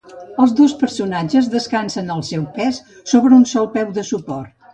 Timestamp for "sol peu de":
3.53-4.07